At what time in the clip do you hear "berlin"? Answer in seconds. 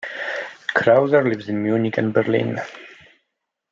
2.11-2.59